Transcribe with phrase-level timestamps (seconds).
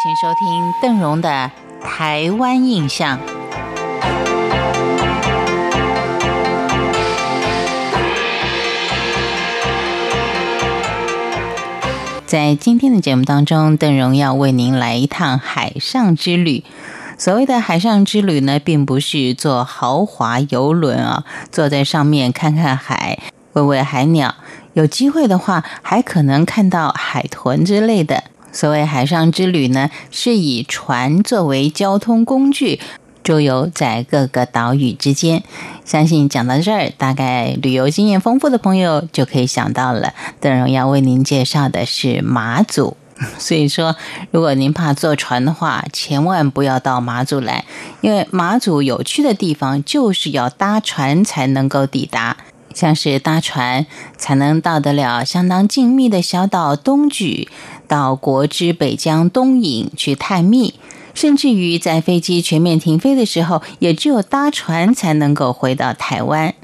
[0.00, 1.50] 请收听邓荣的
[1.84, 3.18] 《台湾印象》。
[12.24, 16.62] 在今天的节目当中，邓荣要为您来一趟海上之旅。
[17.18, 23.18] 所谓的海上之旅呢，并不是坐豪华游轮啊，坐在上面看看海，
[23.54, 24.36] 喂喂海鸟。
[24.74, 28.22] 有机会的话，还可能看到海豚之类的。
[28.52, 32.80] 所谓海上之旅呢，是以船作为交通工具，
[33.22, 35.42] 周游在各个岛屿之间。
[35.84, 40.14] 相信讲到这儿，大概旅游经验丰富的朋友就可以想到了。
[40.40, 42.96] 邓荣要为您介绍的是马祖。
[43.36, 43.96] 所以说，
[44.30, 47.64] 如果您怕坐船的话，千万不要到马祖来，
[48.00, 52.36] 因为马祖有趣的地方就是要搭船才能够抵达。
[52.78, 57.48] 像是搭船才能到得了相当静谧的小岛东莒，
[57.88, 60.74] 到国之北疆东引去探秘，
[61.12, 66.54] 甚至于在飞机全面停飞的时候，也只有搭船才能够回到台湾。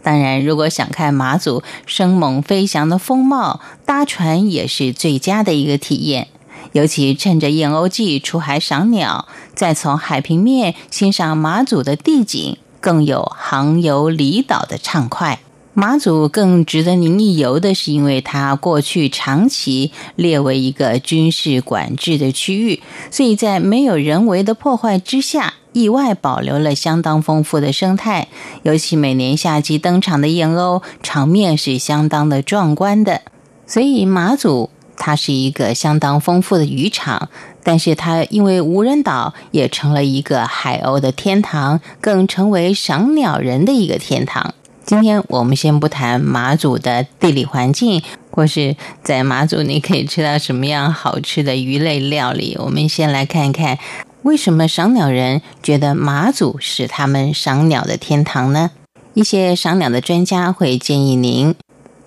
[0.00, 6.28] 当然，如果想看马祖生猛飞翔的风貌，搭船也是最佳的一个体验。
[6.70, 15.40] 尤其趁着燕鸥季出海赏鸟，再从海平面欣赏马祖的地景，更有航游离岛的畅快。
[15.76, 22.80] 马祖更值得您一游的是，因为它过去长期列为一个军事管制的区域，
[23.10, 25.54] 所以在没有人为的破坏之下。
[25.72, 28.28] 意外保留了相当丰富的生态，
[28.62, 33.22] 尤其每年夏季登场的燕鸥，场面是相当的壮观的。
[33.66, 37.28] 所以马祖它是一个相当丰富的渔场，
[37.64, 44.54] 但是它因为无人岛，也成了一个海鸥的天堂，更成为赏鸟人的一个天堂。
[44.86, 53.78] 今天我们先不谈马祖的地理环境，或是在马祖你可以吃到什么样好吃的鱼类料理，我们先来看看。
[54.22, 58.72] 为什么赏鸟人觉得马祖是他们赏鸟的天堂呢？
[59.14, 61.54] 一些赏鸟的专家会建议您，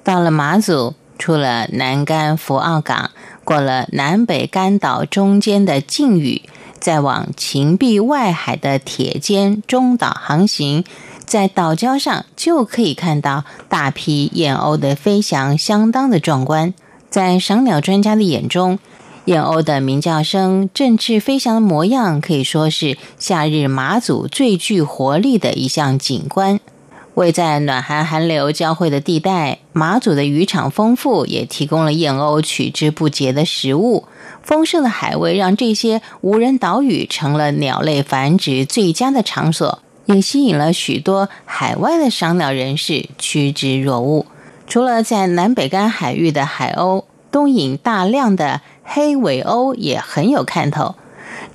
[0.04, 3.10] 到了马祖，出了南竿福澳港，
[3.44, 6.44] 过了南北竿岛中间的靖屿，
[6.80, 10.84] 再往秦壁外海的铁尖中岛航行，
[11.28, 16.74] 在岛礁上就可以看到大批燕鸥的飞翔，相当的壮观。
[17.10, 18.80] 在赏鸟专家的眼中。
[19.26, 26.62] 燕鸥的鸣叫声、振翅飞翔的模样，可以说是夏日马祖最具活力的一项景观。
[27.16, 34.06] 位在暖寒寒流交汇的地带，马祖的渔场丰富，也提供了燕鸥取之不竭的食物。
[34.44, 44.26] 丰盛的海味让这些无人岛屿成了鸟类繁殖最佳的场所，也吸引了许多海外的赏鸟人士趋之若鹜。
[44.68, 48.62] 除了在南北干海域的海鸥，东引大量的。
[48.90, 50.96] 黑尾鸥也很有看头。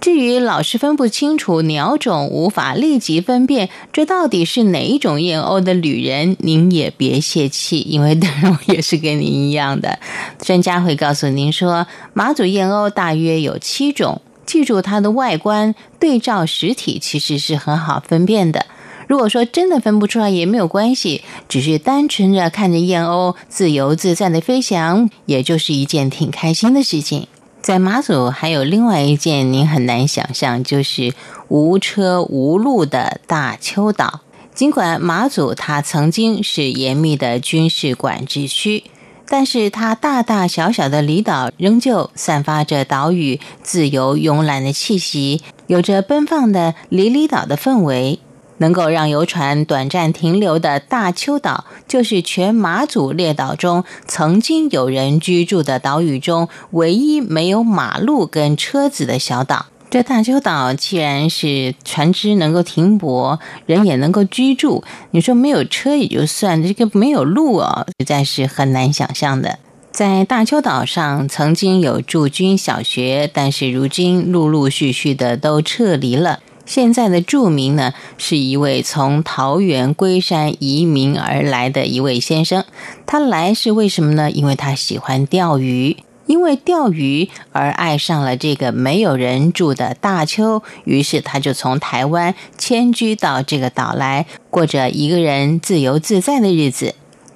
[0.03, 9.99] 至于老是分不清楚鸟种，无法立即分辨这到底是哪一种燕鸥的旅人，您也别泄气，因为当然我也是跟您一样的。
[10.41, 18.67] 专家会告诉您说，马祖燕鸥大约有七种，记住它的外观，对照实体其实是很好分辨的。
[19.09, 27.27] 如果说真的分不出来也没有关系，只是单纯的看着燕鸥自由自在的飞翔，也就是一件挺开心的事情。
[27.61, 31.13] 在马祖还有另外一件您很难想象，就是
[31.49, 34.21] 无车无路的大丘岛。
[34.55, 38.85] 尽管马祖它曾经是严密的军事管制区，
[39.33, 48.19] 但是它大大小小的离岛仍旧散发着岛屿自由慵懒的气息，有着奔放的离离岛的氛围。
[48.59, 59.67] 能够让游船短暂停留的大丘岛，就是全马祖列岛中曾经有人居住的岛屿中唯一没有马路跟车子的小岛。
[59.93, 69.59] 这大丘岛既然是船只能够停泊，人也能够居住，你说没有车也就算，这个没有路啊，实在是很难想象的。
[69.91, 76.41] 在大丘岛上曾经有驻军小学，但是如今陆陆续续的都撤离了。
[76.65, 82.65] 现在的著名呢，是一位从桃园龟山移民而来的一位先生。
[83.05, 84.31] 他来是为什么呢？
[84.31, 96.95] 因为他喜欢钓鱼，因为钓鱼而爱上了这个没有人住的大丘，于是他就从台湾迁居到这个岛来，过着一个人自由自在的日子。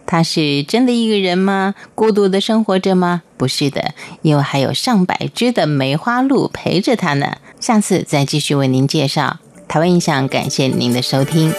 [0.08, 1.74] 他是真的一个人吗？
[1.96, 3.22] 孤独的生活着吗？
[3.36, 3.92] 不是的，
[4.22, 7.38] 因为还有上百只的梅花鹿陪着他呢。
[7.58, 11.52] 下次再继续为您介绍台湾印象，感谢您的收听。